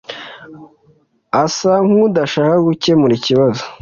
[1.43, 3.61] asa nkudashaka gukemura ikibazo.